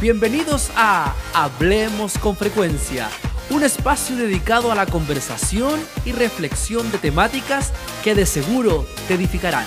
[0.00, 3.08] Bienvenidos a Hablemos con Frecuencia,
[3.50, 7.72] un espacio dedicado a la conversación y reflexión de temáticas
[8.04, 9.66] que de seguro te edificarán.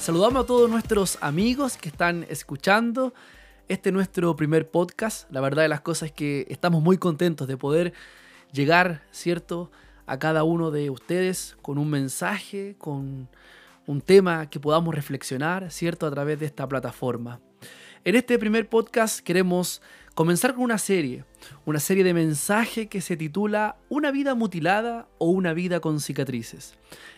[0.00, 3.14] Saludamos a todos nuestros amigos que están escuchando
[3.68, 5.30] este nuestro primer podcast.
[5.30, 7.92] La verdad de las cosas es que estamos muy contentos de poder
[8.52, 9.70] llegar, ¿cierto?,
[10.06, 13.28] a cada uno de ustedes con un mensaje, con
[13.86, 17.40] un tema que podamos reflexionar, ¿cierto?, a través de esta plataforma.
[18.04, 19.80] En este primer podcast queremos
[20.14, 21.24] comenzar con una serie,
[21.64, 26.76] una serie de mensajes que se titula Una vida mutilada o una vida con cicatrices.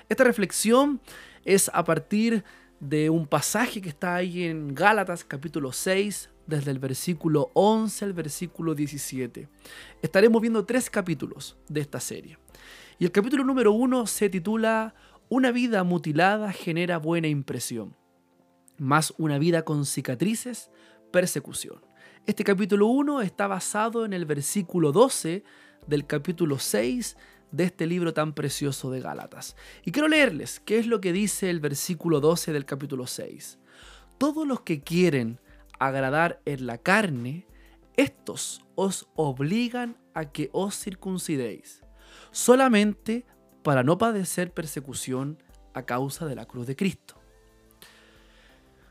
[0.09, 1.01] Esta reflexión
[1.45, 2.45] es a partir
[2.81, 8.13] de un pasaje que está ahí en Gálatas capítulo 6, desde el versículo 11 al
[8.13, 9.49] versículo 17.
[10.03, 12.39] Estaremos viendo tres capítulos de esta serie.
[12.99, 14.95] Y el capítulo número uno se titula
[15.35, 17.97] una vida mutilada genera buena impresión,
[18.79, 20.71] más una vida con cicatrices,
[21.11, 21.85] persecución.
[22.25, 25.43] Este capítulo 1 está basado en el versículo 12
[25.89, 27.17] del capítulo 6
[27.51, 29.57] de este libro tan precioso de Gálatas.
[29.85, 33.59] Y quiero leerles qué es lo que dice el versículo 12 del capítulo 6.
[34.19, 35.41] Todos los que quieren
[35.81, 37.49] agradar en la carne,
[37.97, 41.83] estos os obligan a que os circuncidéis,
[42.31, 43.27] solamente
[43.65, 45.39] para no padecer persecución
[45.73, 47.17] a causa de la cruz de Cristo.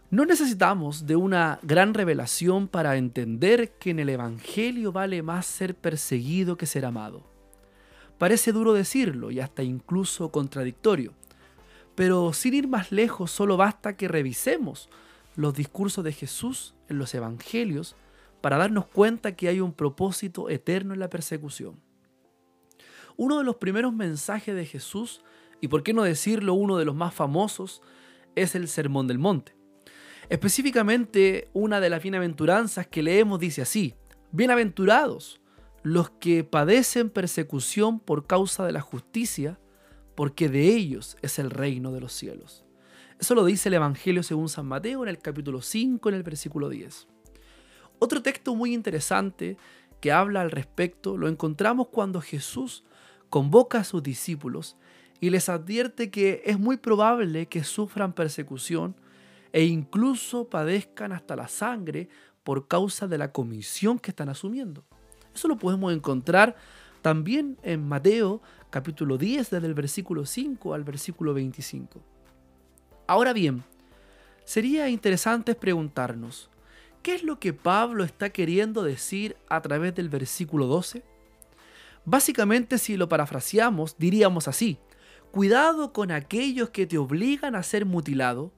[0.10, 5.76] No necesitamos de una gran revelación para entender que en el Evangelio vale más ser
[5.76, 7.24] perseguido que ser amado.
[8.18, 11.14] Parece duro decirlo y hasta incluso contradictorio,
[11.94, 14.90] pero sin ir más lejos solo basta que revisemos
[15.36, 17.96] los discursos de Jesús en los Evangelios
[18.42, 21.80] para darnos cuenta que hay un propósito eterno en la persecución.
[23.18, 25.22] Uno de los primeros mensajes de Jesús,
[25.62, 27.82] y por qué no decirlo uno de los más famosos,
[28.36, 29.56] es el Sermón del Monte.
[30.30, 33.96] Específicamente, una de las bienaventuranzas que leemos dice así,
[34.32, 35.40] Bienaventurados
[35.84, 39.60] los que padecen persecución por causa de la justicia,
[40.16, 42.66] porque de ellos es el reino de los cielos.
[43.20, 46.70] Eso lo dice el Evangelio según San Mateo en el capítulo 5, en el versículo
[46.70, 47.08] 10.
[48.00, 49.58] Otro texto muy interesante
[50.00, 52.84] que habla al respecto lo encontramos cuando Jesús
[53.34, 54.78] convoca a sus discípulos
[55.20, 58.96] y les advierte que es muy probable que sufran persecución
[59.52, 62.10] e incluso padezcan hasta la sangre
[62.44, 64.84] por causa de la comisión que están asumiendo.
[65.34, 66.56] Eso lo podemos encontrar
[67.02, 68.40] también en Mateo
[68.70, 72.04] capítulo 10, desde el versículo 5 al versículo 25.
[73.08, 73.64] Ahora bien,
[74.46, 76.52] sería interesante preguntarnos,
[77.02, 81.13] ¿qué es lo que Pablo está queriendo decir a través del versículo 12?
[82.06, 84.78] Básicamente, si lo parafraseamos, diríamos así,
[85.32, 88.52] cuidado con aquellos que te obligan a ser mutilado,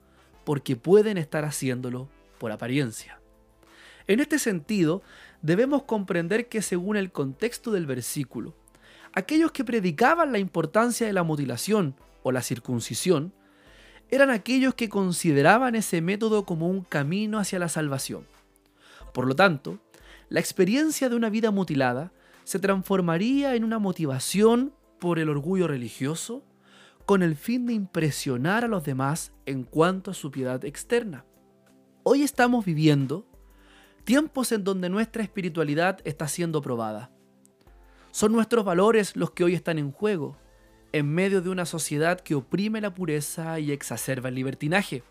[0.43, 3.19] porque pueden estar haciéndolo por apariencia.
[4.07, 5.01] En este sentido,
[5.41, 8.55] debemos comprender que según el contexto del versículo,
[9.13, 13.33] aquellos que predicaban la importancia de la mutilación o la circuncisión,
[14.09, 18.27] eran aquellos que consideraban ese método como un camino hacia la salvación.
[19.13, 19.79] Por lo tanto,
[20.29, 22.11] la experiencia de una vida mutilada
[22.45, 26.45] se transformaría en una motivación por el orgullo religioso
[27.05, 31.25] con el fin de impresionar a los demás en cuanto a su piedad externa.
[32.03, 33.27] Hoy estamos viviendo
[34.03, 37.11] tiempos en donde nuestra espiritualidad está siendo probada.
[38.11, 40.37] Son nuestros valores los que hoy están en juego,
[40.93, 45.03] en medio de una sociedad que oprime la pureza y exacerba el libertinaje.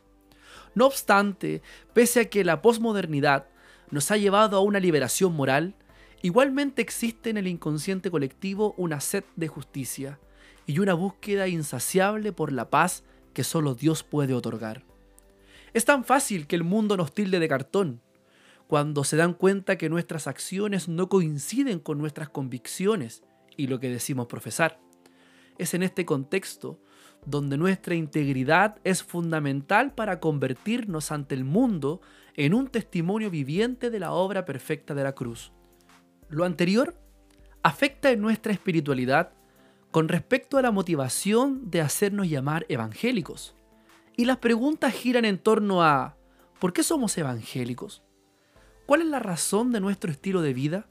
[0.77, 1.63] No obstante,
[1.93, 3.49] pese a que la posmodernidad
[3.91, 5.75] nos ha llevado a una liberación moral,
[6.25, 10.19] Igualmente existe en el inconsciente colectivo una sed de justicia
[10.65, 13.05] y una búsqueda insaciable por la paz
[13.35, 14.87] que solo Dios puede otorgar.
[15.75, 18.01] Es tan fácil que el mundo nos tilde de cartón,
[18.69, 23.23] cuando se dan cuenta que nuestras acciones no coinciden con nuestras convicciones
[23.59, 24.81] y lo que decimos profesar.
[25.59, 26.81] Es en este contexto
[27.27, 32.01] donde nuestra integridad es fundamental para convertirnos ante el mundo
[32.35, 35.53] en un testimonio viviente de la obra perfecta de la cruz.
[36.29, 36.95] Lo anterior
[37.63, 39.33] afecta en nuestra espiritualidad
[39.91, 43.55] con respecto a la motivación de hacernos llamar evangélicos.
[44.17, 46.17] Y las preguntas giran en torno a
[46.59, 48.03] ¿por qué somos evangélicos?
[48.87, 50.87] ¿Cuál es la razón de nuestro estilo de vida?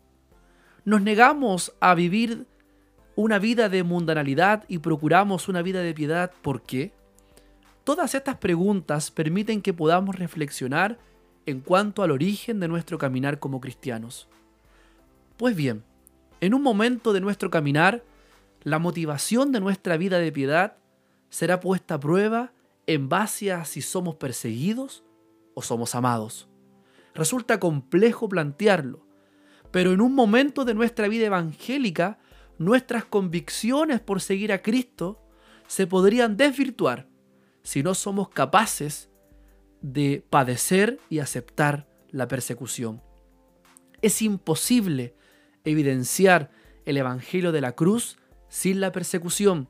[0.85, 2.47] ¿Nos negamos a vivir
[3.15, 6.31] una vida de mundanalidad y procuramos una vida de piedad?
[6.41, 6.93] ¿Por qué?
[7.83, 10.97] Todas estas preguntas permiten que podamos reflexionar
[11.45, 14.29] en cuanto al origen de nuestro caminar como cristianos.
[15.43, 15.83] Pues bien,
[16.39, 18.05] en un momento de nuestro caminar,
[18.61, 20.77] la motivación de nuestra vida de piedad
[21.29, 22.53] será puesta a prueba
[22.87, 25.03] en base a si somos perseguidos
[25.53, 26.47] o somos amados.
[27.13, 29.05] Resulta complejo plantearlo,
[29.69, 32.19] pero en un momento de nuestra vida evangélica,
[32.57, 35.19] nuestras convicciones por seguir a Cristo
[35.67, 37.09] se podrían desvirtuar
[37.63, 39.09] si no somos capaces
[39.81, 43.01] de padecer y aceptar la persecución.
[44.01, 45.17] Es imposible
[45.63, 46.51] evidenciar
[46.85, 48.17] el Evangelio de la cruz
[48.49, 49.69] sin la persecución.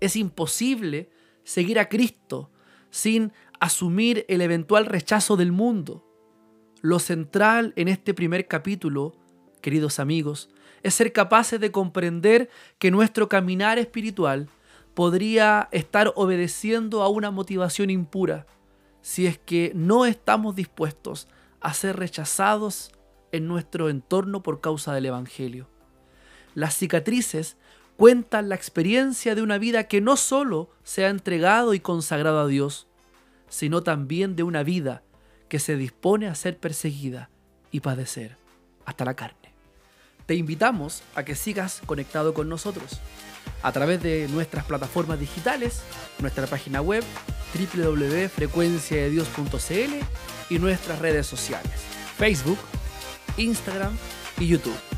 [0.00, 1.10] Es imposible
[1.44, 2.50] seguir a Cristo
[2.90, 6.04] sin asumir el eventual rechazo del mundo.
[6.80, 9.14] Lo central en este primer capítulo,
[9.60, 10.50] queridos amigos,
[10.82, 14.48] es ser capaces de comprender que nuestro caminar espiritual
[14.94, 18.46] podría estar obedeciendo a una motivación impura
[19.00, 21.28] si es que no estamos dispuestos
[21.60, 22.92] a ser rechazados
[23.32, 25.68] en nuestro entorno por causa del Evangelio.
[26.54, 27.56] Las cicatrices
[27.96, 32.46] cuentan la experiencia de una vida que no solo se ha entregado y consagrado a
[32.46, 32.86] Dios,
[33.48, 35.02] sino también de una vida
[35.48, 37.30] que se dispone a ser perseguida
[37.70, 38.36] y padecer
[38.84, 39.52] hasta la carne.
[40.26, 43.00] Te invitamos a que sigas conectado con nosotros
[43.62, 45.82] a través de nuestras plataformas digitales,
[46.18, 47.04] nuestra página web
[47.54, 49.94] www.frecuenciadedios.cl
[50.48, 51.72] y nuestras redes sociales,
[52.16, 52.56] Facebook,
[53.36, 53.96] Instagram
[54.38, 54.91] y YouTube.